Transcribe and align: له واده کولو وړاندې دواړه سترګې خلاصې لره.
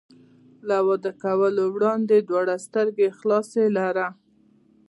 له 0.67 0.77
واده 0.87 1.11
کولو 1.23 1.63
وړاندې 1.75 2.17
دواړه 2.29 2.55
سترګې 2.65 3.09
خلاصې 3.19 3.65
لره. 3.77 4.07